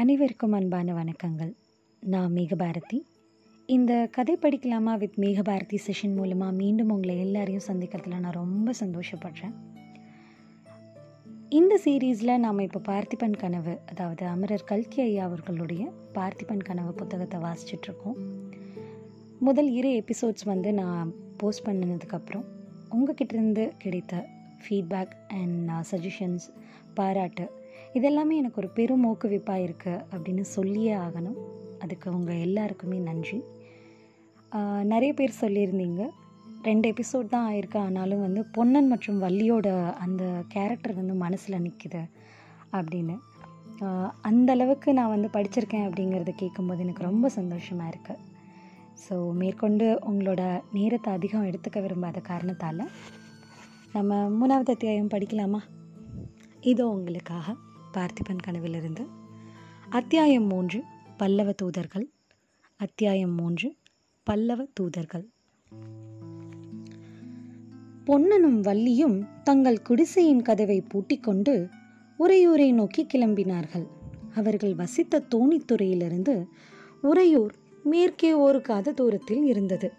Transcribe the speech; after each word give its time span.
அனைவருக்கும் 0.00 0.52
அன்பான 0.52 0.92
வணக்கங்கள். 0.92 1.54
நான் 2.00 2.32
மேகபாரதி. 2.32 3.00
இந்த 3.66 4.08
கதை 4.10 4.38
படிக்கலாமா 4.42 4.98
வித் 4.98 5.18
மேகபாரதி 5.18 5.78
செஷன் 5.86 6.14
மூலமாக 6.14 6.52
மீண்டும் 6.52 6.90
உங்களை 6.90 7.18
எல்லாரையும் 7.18 7.62
சந்திக்கிறதுல 7.66 8.18
நான் 8.18 8.32
ரொம்ப 8.32 8.72
சந்தோஷப்படுறேன். 8.80 9.52
இந்த 11.48 11.80
சீரீஸில் 11.84 12.38
நாம் 12.38 12.58
இப்போ 12.58 12.80
பார்த்திபன் 12.80 13.36
கனவு 13.38 13.78
அதாவது 13.88 14.26
அமரர் 14.26 14.64
கல்கி 14.64 15.02
ஐயா 15.02 15.24
அவர்களுடைய 15.24 15.92
பார்த்திபன் 16.14 16.64
கனவு 16.64 16.92
புத்தகத்தை 16.92 17.40
வாசிச்சிட்ருக்கோம் 17.40 18.16
முதல் 19.38 19.70
இரு 19.70 19.88
எபிசோட்ஸ் 19.88 20.44
வந்து 20.44 20.72
நான் 20.72 21.12
போஸ்ட் 21.36 21.66
பண்ணினதுக்கப்புறம் 21.66 22.44
உங்ககிட்டேருந்து 22.90 23.70
கிடைத்த 23.78 24.26
ஃபீட்பேக் 24.68 25.12
அண்ட் 25.28 25.70
சஜஷன்ஸ் 25.90 26.48
பாராட்டு 26.94 27.58
இதெல்லாமே 27.98 28.34
எனக்கு 28.40 28.60
ஒரு 28.62 28.68
பெரும் 28.78 29.06
ஊக்குவிப்பாக 29.10 29.64
இருக்குது 29.66 30.02
அப்படின்னு 30.12 30.44
சொல்லியே 30.56 30.92
ஆகணும். 31.06 31.38
அதுக்கு 31.84 32.06
உங்கள் 32.16 32.42
எல்லாருக்குமே 32.46 32.98
நன்றி. 33.10 33.38
நிறைய 34.92 35.12
பேர் 35.18 35.40
சொல்லியிருந்தீங்க. 35.42 36.02
ரெண்டு 36.68 36.86
எபிசோட் 36.92 37.32
தான் 37.34 37.46
ஆயிருக்கு. 37.50 37.78
ஆனாலும் 37.86 38.24
வந்து 38.26 38.40
பொன்னன் 38.56 38.90
மற்றும் 38.92 39.20
வள்ளியோட 39.24 39.68
அந்த 40.04 40.24
கேரக்டர் 40.54 40.98
வந்து 41.00 41.14
மனசில் 41.24 41.62
நிற்குது 41.66 42.02
அப்படின்னு. 42.78 43.16
அந்த 44.30 44.48
அளவுக்கு 44.56 44.90
நான் 44.98 45.14
வந்து 45.14 45.28
படிச்சிருக்கேன் 45.36 45.86
அப்படிங்கிறத 45.88 46.32
கேட்கும்போது 46.42 46.84
எனக்கு 46.86 47.08
ரொம்ப 47.10 47.28
சந்தோஷமாக 47.38 47.92
இருக்குது 47.92 48.26
ஸோ 49.04 49.14
மேற்கொண்டு 49.40 49.86
உங்களோட 50.10 50.42
நேரத்தை 50.76 51.10
அதிகம் 51.18 51.46
எடுத்துக்க 51.50 51.80
விரும்பாத 51.84 52.20
காரணத்தால் 52.30 52.82
நம்ம 53.96 54.18
மூணாவது 54.38 54.72
அத்தியாயம் 54.76 55.12
படிக்கலாமா? 55.14 55.60
இதோ 56.72 56.86
உங்களுக்காக. 56.96 57.56
பார்த்திபன் 57.92 58.42
கனவிலிருந்து. 58.42 59.06
அத்தியாயம் 59.90 60.46
மூன்று 60.46 60.82
பல்லவ 61.16 61.52
தூதர்கள். 61.52 62.10
அத்தியாயம் 62.76 63.34
மூன்று 63.34 63.74
பல்லவ 64.22 64.66
தூதர்கள். 64.72 65.28
பொன்னனும் 68.04 68.60
வள்ளியும் 68.60 69.26
தங்கள் 69.42 69.82
குடிசையின் 69.82 70.42
கதவை 70.42 70.80
பூட்டிக்கொண்டு 70.80 71.68
உறையூரை 72.18 72.72
நோக்கி 72.72 73.06
கிளம்பினார்கள். 73.06 73.86
அவர்கள் 74.34 74.74
வசித்த 74.74 75.24
தோணித்துறையிலிருந்து 75.34 76.46
உறையூர் 77.00 77.54
மேற்கே 77.82 78.32
ஒரு 78.32 78.60
காத 78.60 78.92
தூரத்தில் 78.92 79.44
இருந்தது. 79.44 79.92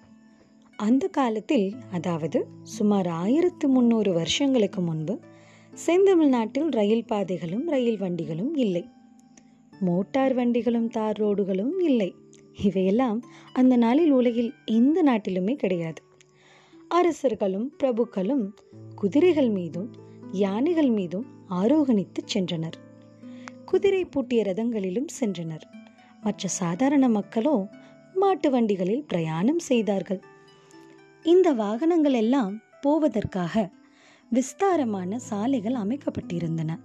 அந்த 0.76 1.08
காலத்தில் 1.08 1.76
அதாவது 1.92 2.48
சுமார் 2.64 3.08
ஆயிரத்து 3.08 3.68
முன்னூறு 3.68 4.14
வருஷங்களுக்கு 4.14 4.82
முன்பு 4.82 5.20
செந்தமிழ்நாட்டில் 5.74 6.70
ரயில் 6.70 7.06
பாதைகளும் 7.06 7.68
ரயில் 7.68 7.98
வண்டிகளும் 7.98 8.56
இல்லை. 8.56 8.90
மோட்டார் 9.80 10.34
வண்டிகளும் 10.34 10.88
தார் 10.88 11.22
ரோடுகளும் 11.22 11.80
இல்லை. 11.80 12.16
இவையெல்லாம் 12.64 13.22
அந்த 13.54 13.76
நாளில் 13.76 14.12
உலகில் 14.12 14.54
எந்த 14.66 15.04
நாட்டிலுமே 15.04 15.56
கிடையாது. 15.56 16.04
அரசர்களும் 16.88 17.72
பிரபுக்களும் 17.84 18.52
குதிரைகள் 18.96 19.50
மீதும் 19.50 19.92
யானைகள் 20.32 20.90
மீதும் 20.90 21.26
ஆரோகணித்து 21.50 22.24
சென்றனர். 22.34 22.78
குதிரை 23.66 24.06
பூட்டிய 24.06 24.44
ரதங்களிலும் 24.44 25.08
சென்றனர். 25.20 25.62
மற்ற 26.22 26.48
சாதாரண 26.48 27.10
மக்களோ 27.10 27.68
மாட்டு 28.14 28.50
வண்டிகளில் 28.50 29.06
பிரயாணம் 29.08 29.60
செய்தார்கள். 29.60 30.20
இந்த 31.24 31.54
வாகனங்கள் 31.54 32.14
எல்லாம் 32.14 32.62
போவதற்காக 32.82 33.70
விஸ்தாரமான 34.34 35.20
சாலைகள் 35.20 35.74
அமைக்கப்பட்டிருந்தன. 35.74 36.80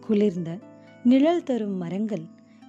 குளிர்ந்த 0.00 0.58
நிழல் 1.04 1.42
தரும் 1.42 1.76
மரங்கள் 1.76 2.22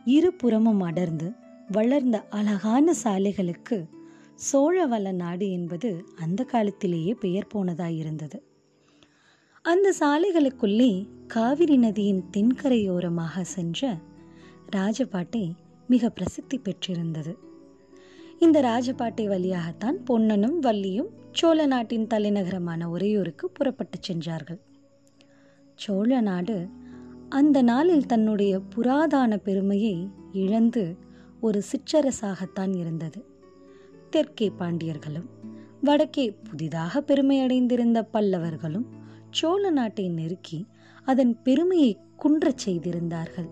இருபுறமும் 0.06 0.82
அடர்ந்து 0.82 1.32
வளர்ந்த 1.72 2.22
அழகான 2.30 2.94
சாலைகளுக்கு 3.04 3.88
சோழவள 4.54 5.12
நாடு 5.12 5.52
என்பது 5.52 6.06
அந்த 6.20 6.44
காலத்திலேயே 6.44 7.14
பெயர் 7.14 7.48
போனதாயிருந்தது. 7.54 8.40
அந்த 9.62 9.94
சாலைகளுக்குள்ளே 10.00 11.08
காவிரி 11.28 11.78
நதியின் 11.78 12.24
தென்கரையோரமாக 12.38 13.42
சென்ற 13.42 13.98
ராஜபாட்டை 14.76 15.52
மிக 15.88 16.10
பிரசித்தி 16.10 16.58
பெற்றிருந்தது. 16.58 17.38
இந்த 18.40 18.62
ராஜபாட்டை 18.62 19.28
வழியாகத்தான் 19.28 20.04
பொன்னனும் 20.04 20.62
வள்ளியும் 20.62 21.20
சோழ 21.32 21.66
நாட்டின் 21.66 22.08
தலைநகரமான 22.08 22.84
உறையூருக்கு 22.84 23.50
புறப்பட்டு 23.50 23.98
சென்றார்கள். 24.02 24.60
சோழ 25.76 26.22
நாடு 26.22 26.68
அந்த 27.30 27.62
நாளில் 27.62 28.06
தன்னுடைய 28.06 28.62
புராதான 28.76 29.38
பெருமையை 29.38 30.10
இழந்து 30.32 30.98
ஒரு 31.42 31.64
சிற்றரசாகத்தான் 31.72 32.78
இருந்தது. 32.78 33.26
தெற்கே 34.10 34.52
பாண்டியர்களும் 34.60 35.30
வடக்கே 35.82 36.32
புதிதாக 36.32 37.04
பெருமையடைந்திருந்த 37.08 38.08
பல்லவர்களும் 38.14 38.86
சோழ 39.30 39.70
நாட்டை 39.70 40.10
நெருக்கி 40.10 40.68
அதன் 41.04 41.42
பெருமையை 41.42 42.00
குன்றச் 42.24 42.62
செய்திருந்தார்கள். 42.66 43.50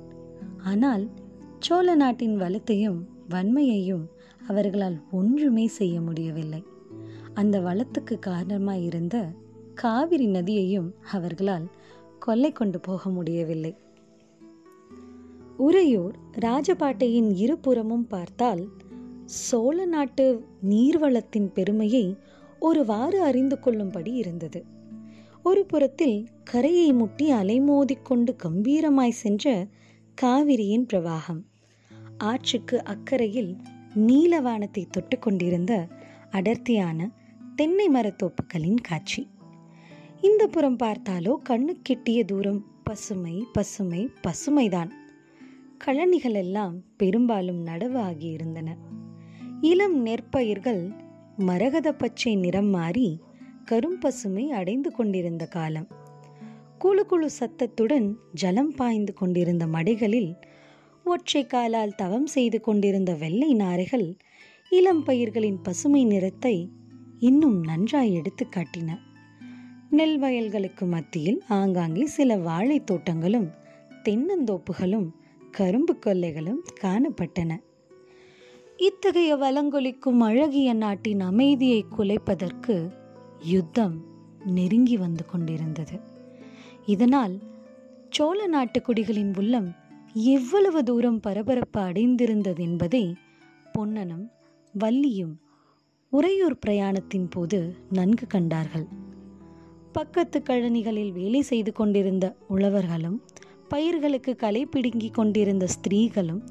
ஆனால் 0.63 1.09
சோழ 1.59 1.96
நாட்டின் 1.96 2.35
வளத்தையும் 2.35 3.07
வன்மையையும் 3.29 4.06
அவர்களால் 4.47 5.01
ஒன்றுமே 5.11 5.67
செய்ய 5.67 6.01
முடியவில்லை. 6.01 6.63
அந்த 7.40 7.58
வளத்துக்கு 7.60 8.16
காரணமாக 8.20 8.80
இருந்த 8.80 9.18
காவிரி 9.74 10.28
நதியையும் 10.28 10.90
அவர்களால் 11.12 11.68
கொள்ளை 12.20 12.52
கொண்டு 12.52 12.80
போக 12.80 13.10
முடியவில்லை. 13.10 13.72
உறையூர் 15.58 16.16
ராஜபாட்டையின் 16.40 17.30
இருபுறமும் 17.36 18.08
பார்த்தால் 18.08 18.64
சோழ 19.26 19.86
நாட்டு 19.86 20.26
நீர்வளத்தின் 20.70 21.50
பெருமையை 21.54 22.06
ஒருவாறு 22.60 23.22
அறிந்து 23.22 23.60
கொள்ளும்படி 23.60 24.14
இருந்தது. 24.14 24.62
ஒரு 25.44 25.66
புறத்தில் 25.66 26.18
கரையை 26.44 26.90
முட்டி 26.94 27.28
அலைமோதிக்கொண்டு 27.34 28.34
கம்பீரமாய் 28.44 29.20
சென்ற 29.24 29.68
காவிரியின் 30.18 30.86
பிரவாகம். 30.94 31.42
ஆற்றுக்கு 32.18 32.78
அக்கறையில் 32.84 33.52
நீலவானத்தை 34.08 34.84
தொட்டு 34.90 35.20
கொண்டிருந்த 35.20 35.74
அடர்த்தியான 36.32 37.10
தென்னை 37.59 37.90
மரத்தோப்புகளின் 37.90 38.81
காட்சி. 38.81 39.28
இந்த 40.22 40.47
புறம் 40.47 40.78
பார்த்தாலோ 40.78 41.38
கண்ணு 41.50 41.74
கிட்டிய 41.84 42.25
தூரம் 42.25 42.66
பசுமை 42.84 43.46
பசுமை 43.53 44.09
பசுமைதான். 44.24 44.90
கழனிகள் 45.86 46.34
எல்லாம் 46.34 46.84
பெரும்பாலும் 46.97 47.66
நடவு 47.66 48.00
ஆகியிருந்தன. 48.00 48.78
இளம் 49.62 50.06
நெற்பயிர்கள் 50.06 50.92
மரகத 51.38 51.94
பச்சை 51.94 52.36
நிறம் 52.36 52.70
மாறி 52.70 53.20
கரும்பசுமை 53.72 54.47
அடைந்து 54.47 54.91
கொண்டிருந்த 54.91 55.46
காலம். 55.46 55.88
குழு 56.78 57.06
குழு 57.06 57.30
சத்தத்துடன் 57.30 58.18
ஜலம் 58.34 58.74
பாய்ந்து 58.76 59.14
கொண்டிருந்த 59.14 59.66
மடைகளில் 59.66 60.36
ஒற்றை 61.03 61.46
காலால் 61.46 61.96
தவம் 61.96 62.26
செய்து 62.26 62.62
கொண்டிருந்த 62.62 63.14
வெள்ளை 63.14 63.53
நாரைகள் 63.53 64.18
இளம் 64.70 65.03
பயிர்களின் 65.03 65.62
பசுமை 65.62 66.06
நிறத்தை 66.06 66.72
இன்னும் 67.19 67.63
நன்றாய் 67.63 68.13
எடுத்து 68.13 68.47
காட்டின. 68.50 68.97
நெல் 69.90 70.19
வயல்களுக்கு 70.19 70.85
மத்தியில் 70.85 71.44
ஆங்காங்கே 71.47 72.06
சில 72.06 72.35
வாழைத் 72.35 72.85
தோட்டங்களும் 72.85 73.50
தென்னந்தோப்புகளும் 74.03 75.12
கரும்பு 75.52 75.97
கொல்லைகளும் 76.06 76.58
காணப்பட்டன. 76.81 77.58
இத்தகைய 78.78 79.35
வளங்கொலிக்கும் 79.35 80.18
அழகிய 80.18 80.74
நாட்டின் 80.74 81.19
அமைதியை 81.19 81.85
குலைப்பதற்கு 81.97 82.90
யுத்தம் 83.40 84.03
நெருங்கி 84.46 84.97
வந்து 84.97 85.25
கொண்டிருந்தது. 85.25 86.00
இதனால் 86.85 87.40
சோழ 88.09 88.47
நாட்டு 88.47 88.81
குடிகளின் 88.81 89.38
உள்ளம் 89.38 89.75
எவ்வளவு 90.13 90.84
தூரம் 90.84 91.20
பரபரப்பு 91.20 91.82
அடைந்திருந்தது 91.82 92.59
என்பதை 92.59 93.16
பொன்னனும் 93.73 94.32
வள்ளியும் 94.79 95.35
உறையூர் 96.11 96.56
பிரயாணத்தின் 96.66 97.26
போது 97.29 97.76
நன்கு 97.90 98.28
கண்டார்கள். 98.28 98.85
பக்கத்து 99.91 100.40
கழனிகளில் 100.40 101.11
வேலை 101.11 101.41
செய்து 101.41 101.72
கொண்டிருந்த 101.72 102.35
உழவர்களும் 102.50 103.17
பயிர்களுக்கு 103.67 104.35
களை 104.35 104.66
பிடுங்கிக் 104.66 105.14
கொண்டிருந்த 105.14 105.67
ஸ்திரீகளும் 105.67 106.41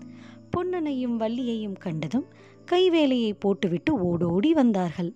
பொன்னனையும் 0.57 1.17
வள்ளியையும் 1.17 1.77
கண்டதும் 1.79 2.27
கைவேலையை 2.73 3.33
போட்டுவிட்டு 3.39 3.93
ஓடோடி 4.01 4.53
வந்தார்கள். 4.53 5.15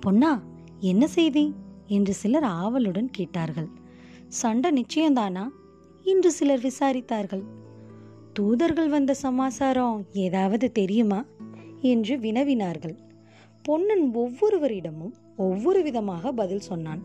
பொன்னா 0.00 0.42
என்ன 0.80 1.06
செய்தி 1.06 1.54
என்று 1.86 2.14
சிலர் 2.14 2.42
ஆவலுடன் 2.42 3.10
கேட்டார்கள். 3.10 3.68
சண்டை 4.28 4.70
நிச்சயம்தானா 4.80 5.48
என்று 6.02 6.32
சிலர் 6.32 6.60
விசாரித்தார்கள். 6.60 7.44
தூதர்கள் 8.32 8.88
வந்த 8.88 9.14
சமாசாரம் 9.14 10.06
ஏதாவது 10.12 10.72
தெரியுமா? 10.72 11.24
என்று 11.80 12.16
வினவினார்கள். 12.16 12.96
பொன்னன் 13.62 14.14
ஒவ்வொருவரிடமும் 14.14 15.14
ஒவ்வொரு 15.36 15.82
விதமாக 15.82 16.32
பதில் 16.32 16.60
சொன்னான். 16.60 17.02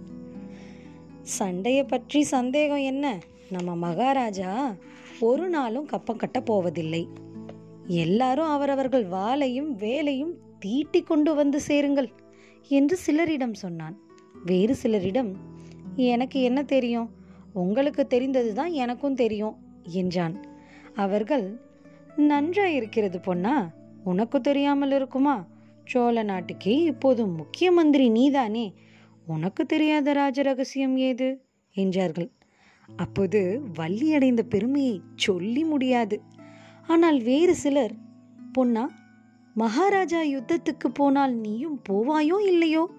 சண்டையை 1.21 1.83
பற்றி 1.83 2.23
சந்தேகம் 2.23 2.77
என்ன? 2.77 3.19
நம்ம 3.51 3.75
மகாராஜா 3.75 4.75
ஒரு 5.19 5.49
நாளும் 5.49 5.85
கப்பம் 5.85 6.17
கட்ட 6.17 6.41
போவதில்லை. 6.41 7.09
எல்லாரும் 7.87 8.45
அவரவர்கள் 8.45 9.05
வாளையும் 9.07 9.69
வேலையும் 9.75 10.33
தீட்டி 10.59 11.01
கொண்டு 11.01 11.35
வந்து 11.35 11.61
சேருங்கள் 11.61 12.09
என்று 12.67 12.97
சிலரிடம் 13.05 13.53
சொன்னான். 13.53 13.97
வேறு 14.45 14.75
சிலரிடம் 14.83 15.33
எனக்கு 15.95 16.41
என்ன 16.41 16.63
தெரியும்? 16.63 17.09
உங்களுக்கு 17.53 18.07
தெரிந்தது 18.07 18.53
தான் 18.53 18.71
எனக்கும் 18.71 19.15
தெரியும் 19.15 19.55
என்றான். 19.83 20.35
அவர்கள் 20.95 21.59
நன்றாயிருக்கிறது 22.17 23.19
பொன்னா 23.19 23.71
உனக்கு 24.03 24.41
தெரியாமல் 24.41 24.91
இருக்குமா? 24.91 25.45
சோழ 25.85 26.23
நாட்டுக்கே 26.23 26.83
இப்போது 26.83 27.27
முக்கிய 27.27 27.71
மந்திரி 27.71 28.09
நீதானே? 28.09 28.73
உனக்கு 29.27 29.65
தெரியாத 29.65 30.13
ராஜ 30.13 30.41
ரகசியம் 30.41 30.97
ஏது? 30.97 31.45
என்றார்கள். 31.71 32.31
அப்போது 32.95 33.61
வள்ளி 33.73 34.13
அடைந்த 34.13 34.43
பெருமையை 34.43 35.01
சொல்லி 35.15 35.63
முடியாது. 35.63 36.21
ஆனால் 36.87 37.21
வேறு 37.21 37.55
சிலர் 37.55 37.93
பொன்னா 38.51 38.89
மகாராஜா 39.53 40.21
யுத்தத்துக்கு 40.21 40.87
போனால் 40.93 41.33
நீயும் 41.33 41.81
போவாயோ 41.89 42.45
இல்லையோ? 42.45 42.89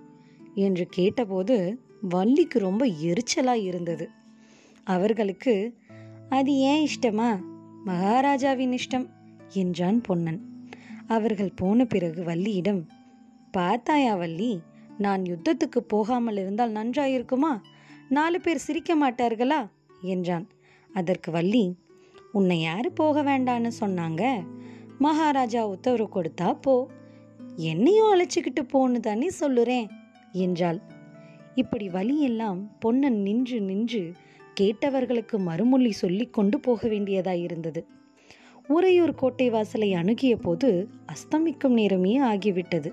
என்று 0.54 0.86
கேட்டபோது 0.90 1.80
வள்ளிக்கு 2.00 2.58
ரொம்ப 2.58 2.86
எரிச்சலாக 2.86 3.64
இருந்தது. 3.64 4.10
அவர்களுக்கு 4.84 5.74
அது 6.28 6.52
ஏன் 6.52 6.86
இஷ்டமா? 6.86 7.40
மகாராஜாவின் 7.84 8.72
இஷ்டம் 8.72 9.08
என்றான் 9.48 10.00
பொன்னன். 10.00 10.53
அவர்கள் 11.06 11.52
போன 11.56 11.84
பிறகு 11.84 12.22
வள்ளியிடம் 12.22 12.82
பார்த்தாயா 13.50 14.14
வள்ளி 14.14 14.60
நான் 14.98 15.22
யுத்தத்துக்கு 15.22 15.78
போகாமல் 15.78 16.36
இருந்தால் 16.36 16.72
நன்றாயிருக்குமா? 16.72 17.60
நாலு 18.08 18.40
பேர் 18.40 18.56
சிரிக்க 18.56 18.96
மாட்டார்களா? 18.96 19.68
என்றான். 20.02 20.48
அதற்கு 20.94 21.30
வள்ளி 21.30 21.76
உன்னை 22.32 22.60
யாரு 22.60 22.92
போக 22.92 23.22
வேண்டான்னு 23.22 23.70
சொன்னாங்க? 23.80 24.46
மகாராஜா 24.98 25.66
உத்தரவு 25.68 26.08
கொடுத்தா 26.14 26.56
போ. 26.60 26.88
என்னையும் 27.56 28.14
அழைச்சிக்கிட்டு 28.14 28.62
போன்னு 28.62 29.00
தானே 29.00 29.30
சொல்லுறேன்? 29.40 29.88
என்றாள். 30.32 30.80
இப்படி 31.54 31.88
வழியெல்லாம் 31.88 32.78
பொன்னன் 32.78 33.22
நின்று 33.22 33.60
நின்று 33.60 34.12
கேட்டவர்களுக்கு 34.60 35.38
மறுமொழி 35.38 35.92
சொல்லி 35.92 36.26
கொண்டு 36.26 36.60
போக 36.60 36.88
வேண்டியதாயிருந்தது. 36.88 37.84
உறையூர் 38.68 39.14
கோட்டை 39.14 39.50
வாசலை 39.50 39.94
அணுகிய 39.94 40.36
போது 40.36 40.88
அஸ்தமிக்கும் 41.06 41.68
நேரமே 41.68 42.18
ஆகிவிட்டது. 42.18 42.92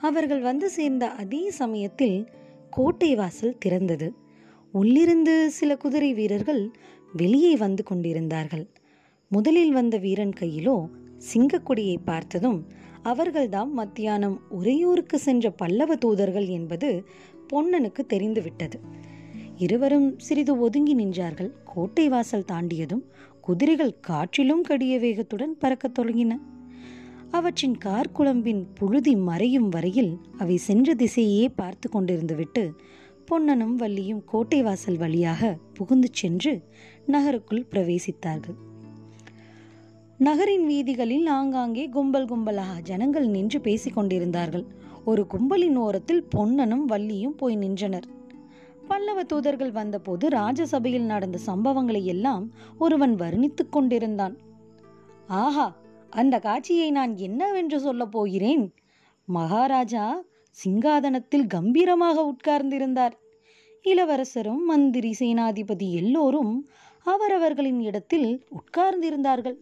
அவர்கள் 0.00 0.40
வந்து 0.40 0.70
சேர்ந்த 0.70 1.10
அதே 1.10 1.50
சமயத்தில் 1.50 2.28
கோட்டை 2.70 3.14
வாசல் 3.14 3.58
திறந்தது. 3.66 4.10
உள்ளிருந்து 4.72 5.50
சில 5.50 5.76
குதிரை 5.76 6.14
வீரர்கள் 6.14 6.70
வெளியே 7.12 7.56
வந்து 7.56 7.82
கொண்டிருந்தார்கள். 7.82 8.66
முதலில் 9.28 9.72
வந்த 9.72 9.96
வீரன் 9.96 10.32
கையிலோ 10.40 10.88
சிங்கக்கொடியை 11.34 11.96
பார்த்ததும் 12.04 12.66
அவர்கள்தாம் 13.04 13.70
மத்தியானம் 13.70 14.40
உறையூருக்கு 14.48 15.18
சென்ற 15.18 15.50
பல்லவ 15.50 15.96
தூதர்கள் 15.96 16.46
என்பது 16.46 17.04
பொன்னனுக்கு 17.52 18.06
தெரிந்துவிட்டது. 18.06 18.80
இருவரும் 19.56 20.18
சிறிது 20.18 20.58
ஒதுங்கி 20.58 20.96
நின்றார்கள். 20.96 21.50
கோட்டை 21.64 22.08
வாசல் 22.08 22.44
தாண்டியதும் 22.52 23.02
குதிரைகள் 23.48 24.00
காற்றிலும் 24.00 24.62
கடிய 24.62 24.94
வேகத்துடன் 24.98 25.54
பறக்கத் 25.58 25.94
தொடங்கின. 25.98 26.32
அவற்றின் 27.30 27.76
கார்குழம்பின் 27.84 28.60
புழுதி 28.74 29.16
மறையும் 29.16 29.68
வரையில் 29.68 30.10
அவை 30.38 30.56
சென்ற 30.56 30.94
திசையே 30.94 31.44
பார்த்து 31.56 31.86
கொண்டிருந்துவிட்டு 31.88 32.62
பொன்னனும் 33.24 33.76
வள்ளியும் 33.78 34.22
கோட்டை 34.26 34.62
வாசல் 34.62 34.96
வழியாக 34.96 35.58
புகுந்து 35.74 36.08
சென்று 36.12 36.52
நகருக்குள் 37.06 37.64
பிரவேசித்தார்கள். 37.70 38.58
நகரின் 40.18 40.66
வீதிகளில் 40.66 41.26
ஆங்காங்கே 41.26 41.88
கும்பல் 41.88 42.26
கும்பலாக 42.26 42.80
ஜனங்கள் 42.82 43.26
நின்று 43.26 43.60
பேசிக் 43.60 43.94
கொண்டிருந்தார்கள். 43.94 44.66
ஒரு 45.04 45.26
கும்பலின் 45.30 45.76
ஓரத்தில் 45.76 46.24
பொன்னனும் 46.36 46.88
வள்ளியும் 46.88 47.36
போய் 47.36 47.56
நின்றனர். 47.56 48.08
பல்லவ 48.88 49.22
தூதர்கள் 49.22 49.70
வந்தபோது 49.70 50.28
ராஜசபையில் 50.28 51.04
நடந்த 51.04 51.38
சம்பவங்களை 51.46 52.02
எல்லாம் 52.04 52.44
ஒருவன் 52.78 53.14
வர்ணித்துக் 53.14 53.68
கொண்டிருந்தான். 53.70 54.36
ஆஹா 55.26 55.66
அந்த 56.10 56.38
காட்சியை 56.38 56.90
நான் 56.90 57.16
என்னவென்று 57.16 57.80
சொல்லப் 57.80 58.12
போகிறேன்? 58.12 58.64
மகாராஜா 59.28 60.04
சிங்காதனத்தில் 60.64 61.46
கம்பீரமாக 61.46 62.24
உட்கார்ந்திருந்தார். 62.32 63.12
இளவரசரும் 63.82 64.64
மந்திரி 64.64 65.10
சேனாதிபதி 65.18 65.88
எல்லோரும் 65.90 66.54
அவரவர்களின் 67.04 67.80
இடத்தில் 67.80 68.28
உட்கார்ந்திருந்தார்கள். 68.50 69.56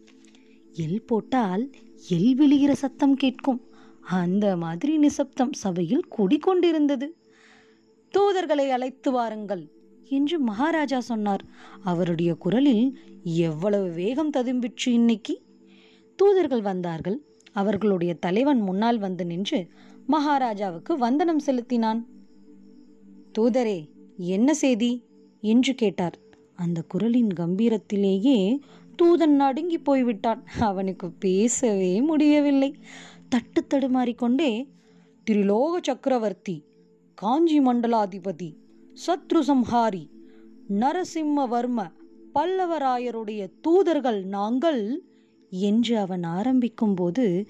எல் 0.73 1.05
போட்டால் 1.05 1.63
எல் 2.09 2.33
விழுகிற 2.39 2.71
சத்தம் 2.71 3.15
கேட்கும். 3.15 3.61
அந்த 4.01 4.45
மாதிரி 4.57 4.97
நிசப்தம் 4.97 5.53
சபையில் 5.53 6.05
குடிக்கொண்டிருந்தது 6.17 7.07
தூதர்களை 8.11 8.69
அழைத்து 8.69 9.11
வாருங்கள் 9.11 9.67
என்று 10.09 10.39
மகாராஜா 10.39 10.99
சொன்னார். 10.99 11.45
அவருடைய 11.83 12.33
குரலில் 12.33 12.99
எவ்வளவு 13.23 13.89
வேகம் 13.89 14.29
ததும்பிற்று 14.29 14.87
இன்னைக்கு? 14.87 15.41
தூதர்கள் 16.15 16.61
வந்தார்கள். 16.61 17.21
அவர்களுடைய 17.51 18.13
தலைவன் 18.13 18.59
முன்னால் 18.59 18.97
வந்து 18.97 19.25
நின்று 19.25 19.67
மகாராஜாவுக்கு 20.07 20.97
வந்தனம் 20.97 21.39
செலுத்தினான். 21.39 22.05
தூதரே 23.39 23.89
என்ன 24.17 24.53
செய்தி? 24.53 25.05
என்று 25.41 25.75
கேட்டார். 25.75 26.17
அந்த 26.55 26.81
குரலின் 26.81 27.27
கம்பீரத்திலேயே 27.27 28.59
தூதன் 29.03 29.35
நடுங்கி 29.35 29.77
போய்விட்டான். 29.77 30.43
அவனுக்கு 30.59 31.11
பேசவே 31.11 32.01
முடியவில்லை. 32.01 32.75
தட்டு 33.29 33.65
தடுமாறிக்கொண்டே 33.67 34.67
திரிலோக 35.31 35.77
சக்கரவர்த்தி 35.81 36.65
காஞ்சி 37.21 37.59
மண்டலாதிபதி 37.59 38.55
சத்ரு 39.07 39.39
சம்ஹாரி 39.47 40.09
நரசிம்மவர்ம 40.69 41.87
பல்லவராயருடைய 42.35 43.51
தூதர்கள் 43.61 44.23
நாங்கள் 44.23 45.01
என்று 45.49 45.97
அவன் 45.97 46.21
ஆரம்பிக்கும்போது 46.21 47.45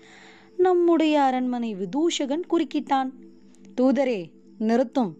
நம்முடைய 0.58 1.22
அரண்மனை 1.22 1.76
விதூஷகன் 1.76 2.42
குறுக்கிட்டான். 2.50 3.10
தூதரே 3.82 4.32
நிறுத்தும். 4.58 5.18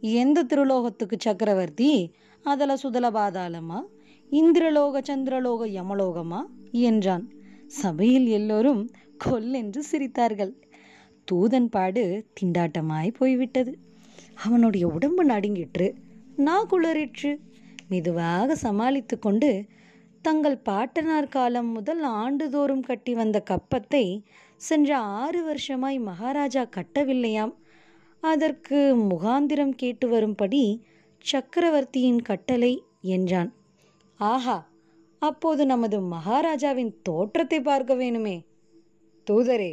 எந்த 0.00 0.44
திருலோகத்துக்கு 0.44 1.18
சக்கரவர்த்தி? 1.18 2.14
அதல 2.42 2.76
சுதல 2.76 3.10
பாதாளமா? 3.10 3.82
இந்திரலோக 4.30 5.02
சந்திரலோக 5.10 5.66
யமலோகமா? 5.76 6.42
என்றான். 6.70 7.28
சபையில் 7.66 8.26
எல்லோரும் 8.26 8.90
கொல்லென்று 9.24 9.82
சிரித்தார்கள். 9.92 10.52
தூதன் 11.32 11.66
பாடு 11.66 12.26
திண்டாட்டமாய் 12.40 13.14
போய்விட்டது. 13.18 13.78
அவனுடைய 14.44 14.84
உடம்பு 14.86 15.24
நடுங்கிற்று. 15.24 15.88
நான் 16.36 16.68
குளறிற்று. 16.70 17.30
மெதுவாக 17.88 18.56
சமாளித்து 18.56 19.18
கொண்டு 19.18 19.50
தங்கள் 20.22 20.58
பாட்டனார் 20.58 21.28
காலம் 21.28 21.70
முதல் 21.72 22.02
ஆண்டுதோறும் 22.02 22.82
கட்டி 22.82 23.12
வந்த 23.14 23.38
கப்பத்தை 23.50 24.04
சென்ற 24.60 24.90
ஆறு 24.96 25.40
வருஷமாய் 25.44 25.98
மகாராஜா 25.98 26.62
கட்டவில்லையாம். 26.76 27.54
அதற்கு 28.22 28.78
முகாந்திரம் 29.10 29.74
கேட்டு 29.74 30.08
வரும்படி 30.08 30.64
சக்கரவர்த்தியின் 31.24 32.22
கட்டளை 32.22 32.72
என்றான். 33.14 33.50
ஆஹா 34.20 34.58
அப்போது 35.22 35.62
நமது 35.66 35.96
மகாராஜாவின் 36.00 36.92
தோற்றத்தை 37.02 37.58
பார்க்க 37.60 37.94
வேணுமே. 37.94 38.36
தூதரே 39.26 39.72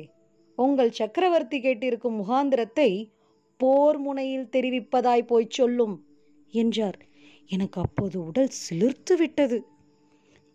உங்கள் 0.57 0.91
சக்கரவர்த்தி 0.91 1.57
கேட்டிருக்கும் 1.59 2.17
முகாந்திரத்தை 2.21 2.89
போர் 3.59 3.97
முனையில் 3.97 4.49
தெரிவிப்பதாய் 4.51 5.25
போய்ச் 5.25 5.49
சொல்லும் 5.49 6.05
என்றார். 6.53 6.97
எனக்கு 7.47 7.81
அப்போது 7.81 8.25
உடல் 8.25 8.51
சிலிர்த்து 8.69 9.17
விட்டது. 9.17 9.57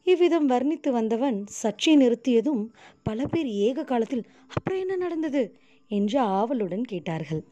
இவ்விதம் 0.04 0.48
வர்ணித்து 0.48 0.90
வந்தவன் 0.90 1.44
சர்ச்சை 1.62 1.94
நிறுத்தியதும் 1.94 2.62
பல 3.02 3.26
பேர் 3.26 3.46
ஏக 3.46 3.84
காலத்தில் 3.84 4.24
அப்புறம் 4.46 4.80
என்ன 4.80 4.96
நடந்தது? 4.96 5.42
என்று 5.88 6.18
ஆவலுடன் 6.18 6.84
கேட்டார்கள். 6.84 7.44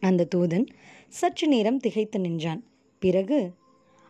அந்த 0.00 0.28
தூதன் 0.34 0.66
சற்று 1.08 1.48
நேரம் 1.48 1.78
திகைத்து 1.78 2.20
நின்றான். 2.20 2.62
பிறகு 2.98 3.50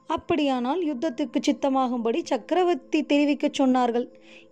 அப்படியானால் 0.07 0.81
யுத்தத்துக்கு 0.85 1.39
சித்தமாகும்படி 1.41 2.21
சக்கரவர்த்தி 2.23 3.03
தெரிவிக்கச் 3.03 3.59
சொன்னார்கள். 3.59 4.07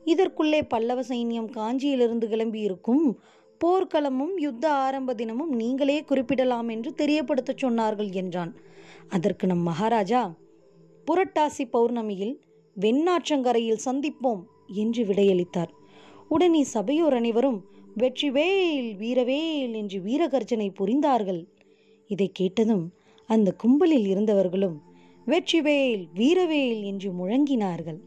இதற்குள்ளே 0.04 0.60
பல்லவ 0.68 1.00
சைன்யம் 1.00 1.50
காஞ்சியிலிருந்து 1.50 2.26
கிளம்பியிருக்கும் 2.28 3.04
போர்க்களமும் 3.60 4.34
யுத்த 4.36 4.64
ஆரம்ப 4.72 5.14
தினமும் 5.14 5.52
நீங்களே 5.52 5.96
குறிப்பிடலாம் 6.02 6.68
என்று 6.68 6.90
தெரியப்படுத்தச் 6.96 7.62
சொன்னார்கள் 7.62 8.10
என்றான். 8.12 8.52
அதற்கு 9.08 9.46
நம் 9.46 9.64
மகாராஜா 9.68 10.22
புரட்டாசி 11.06 11.64
பௌர்ணமியில் 11.72 12.34
வெண்ணாற்றங்கரையில் 12.76 13.84
சந்திப்போம் 13.84 14.42
என்று 14.74 15.02
விடையளித்தார். 15.04 15.72
உடனே 16.28 16.62
சபையோர் 16.64 17.12
அனைவரும் 17.12 17.58
வெற்றிவேல் 17.96 18.90
வீரவேல் 18.96 19.74
என்று 19.74 19.98
வீரகர்ஜனை 20.00 20.68
புரிந்தார்கள். 20.80 21.42
இதை 22.10 22.28
கேட்டதும் 22.32 22.84
அந்த 23.28 23.48
கும்பலில் 23.52 24.06
இருந்தவர்களும் 24.06 24.76
வெற்றிவேல் 25.26 26.04
வீரவேல் 26.14 26.82
என்று 26.82 27.08
முழங்கினார்கள். 27.12 27.98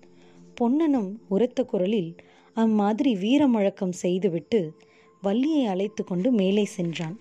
பொன்னனும் 0.56 1.12
உரத்த 1.28 1.60
குரலில் 1.64 2.12
அம்மாதிரி 2.54 3.12
வீரமழக்கம் 3.16 3.96
செய்துவிட்டு 4.04 4.62
வள்ளியை 5.22 5.66
அழைத்து 5.66 6.04
கொண்டு 6.04 6.32
மேலே 6.32 6.66
சென்றான். 6.66 7.20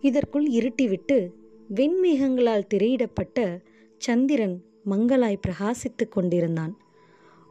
இதற்குள் 0.00 0.46
இருட்டிவிட்டு 0.46 1.30
வெண்மேகங்களால் 1.74 2.66
திரையிடப்பட்ட 2.66 3.60
சந்திரன் 3.98 4.64
மங்களாய் 4.90 5.40
பிரகாசித்துக் 5.48 6.08
கொண்டிருந்தான். 6.08 6.78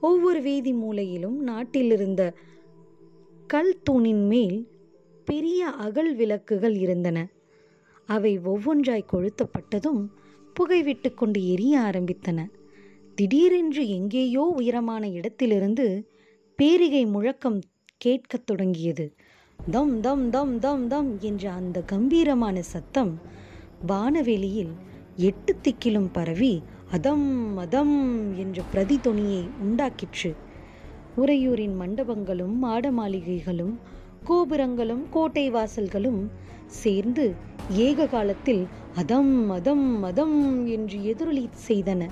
ஒவ்வொரு 0.02 0.42
வீதி 0.42 0.74
மூலையிலும் 0.74 1.38
நாட்டிலிருந்த 1.48 2.34
கல் 3.48 3.78
தூணின் 3.84 4.26
மேல் 4.26 4.68
பெரிய 5.26 5.68
அகல் 5.68 6.16
விளக்குகள் 6.16 6.74
இருந்தன. 6.74 7.30
அவை 8.06 8.40
ஒவ்வொன்றாய் 8.40 9.06
கொளுத்தப்பட்டதும் 9.14 10.08
புகைவிட்டு 10.54 11.14
கொண்டு 11.14 11.52
எரிய 11.52 11.80
ஆரம்பித்தன. 11.80 12.46
திடீரென்று 13.16 13.90
எங்கேயோ 13.90 14.42
உயரமான 14.42 15.08
இடத்திலிருந்து 15.08 16.10
பேரிகை 16.56 17.06
முழக்கம் 17.06 17.60
கேட்கத் 17.98 18.46
தொடங்கியது. 18.46 19.16
தம் 19.66 20.02
தம் 20.02 20.30
தம் 20.30 20.60
தம் 20.60 20.88
தம் 20.88 21.20
என்ற 21.20 21.52
அந்த 21.52 21.82
கம்பீரமான 21.82 22.62
சத்தம் 22.62 23.20
வானவெளியில் 23.88 24.72
எட்டு 25.16 25.56
திக்கிலும் 25.64 26.08
பரவி 26.12 26.64
அதம் 26.92 27.58
அதம் 27.58 28.36
என்ற 28.38 28.62
பிரதிதொனியை 28.74 29.50
உண்டாக்கிற்று. 29.64 30.36
உறையூரின் 31.18 31.76
மண்டபங்களும் 31.76 32.58
மாட 32.58 32.92
மாளிகைகளும் 32.92 33.76
கோபுரங்களும் 34.24 35.06
கோட்டை 35.10 35.52
வாசல்களும் 35.52 36.30
சேர்ந்து 36.66 37.36
ஏக 37.70 38.06
காலத்தில் 38.06 38.68
அதம் 38.96 39.50
அதம் 39.50 40.04
அதம் 40.04 40.68
என்று 40.68 41.04
எதிரொலி 41.04 41.50
செய்தன. 41.68 42.10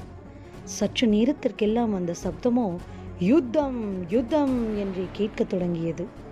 சற்று 0.63 1.07
நேரத்திற்கெல்லாம் 1.07 1.93
அந்த 1.93 2.13
சப்தமோ 2.23 2.75
யுத்தம் 3.19 4.09
யுத்தம் 4.09 4.77
என்று 4.77 5.05
கேட்கத் 5.11 5.49
தொடங்கியது. 5.49 6.25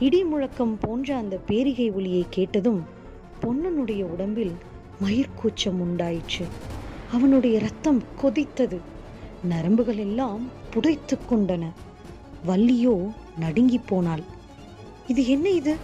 இடி 0.00 0.24
முழக்கம் 0.24 0.78
போன்ற 0.80 1.16
அந்த 1.16 1.36
பேரிகை 1.36 1.90
ஒளியை 1.90 2.26
கேட்டதும் 2.30 2.84
பொன்னனுடைய 3.40 4.02
உடம்பில் 4.02 4.52
மயிர்கூச்சம் 5.02 5.80
உண்டாயிற்று. 5.80 6.46
அவனுடைய 7.12 7.58
ரத்தம் 7.58 8.02
கொதித்தது. 8.22 8.78
நரம்புகள் 9.48 9.96
எல்லாம் 9.96 10.40
புடைத்து 10.74 11.18
கொண்டன. 11.30 11.64
வள்ளியோ 12.46 13.12
நடுங்கி 13.38 13.78
போனாள். 13.78 14.22
இது 15.06 15.26
என்ன 15.26 15.50
இது? 15.50 15.76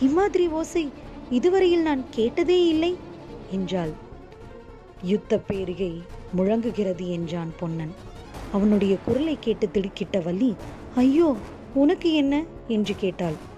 இம்மாதிரி 0.00 0.48
ஓசை 0.48 0.88
இதுவரையில் 1.30 1.82
நான் 1.82 2.04
கேட்டதே 2.10 2.68
இல்லை 2.68 2.96
என்றாள். 3.50 3.92
யுத்த 5.02 5.38
பேரிகை 5.38 6.02
முழங்குகிறது 6.36 7.08
என்றான் 7.08 7.54
பொன்னன். 7.58 7.94
அவனுடைய 8.52 8.96
குரலை 9.04 9.36
கேட்டு 9.40 9.68
திடுக்கிட்ட 9.74 10.22
வள்ளி 10.22 10.54
ஐயோ 10.94 11.36
உனக்கு 11.74 12.12
என்ன? 12.12 12.44
என்று 12.68 12.94
கேட்டாள். 12.96 13.52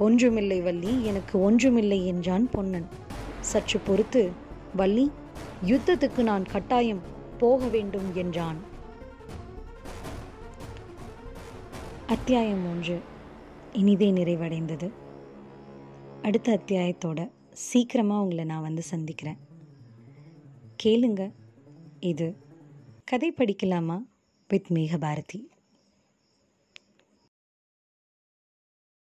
ஒன்றுமில்லை 0.00 0.60
வள்ளி 0.60 1.04
எனக்கு 1.04 1.40
ஒன்றுமில்லை 1.40 2.06
என்றான் 2.06 2.50
பொன்னன். 2.50 2.88
சற்று 3.40 3.80
பொறுத்து 3.80 4.30
வள்ளி 4.76 5.10
யுத்தத்துக்கு 5.66 6.22
நான் 6.22 6.44
கட்டாயம் 6.44 7.00
போக 7.38 7.68
வேண்டும் 7.68 8.14
என்றான். 8.14 8.56
அத்தியாயம் 12.06 12.70
ஒன்று. 12.70 13.00
இனிதே 13.72 14.12
நிறைவடைந்தது. 14.12 14.90
அடுத்த 16.22 16.58
அத்தியாயத்தோட 16.58 17.30
சீக்கிரமாக 17.52 18.22
உங்களை 18.22 18.44
நான் 18.44 18.62
வந்து 18.62 18.82
சந்திக்கிறேன். 18.82 19.38
கேளுங்க. 20.84 21.32
இது 22.00 22.36
கதை 23.04 23.32
படிக்கலாமா? 23.32 23.98
வித் 24.48 24.66
மேகபாரதி. 24.70 25.48